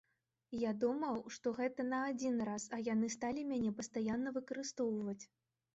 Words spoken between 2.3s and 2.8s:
раз,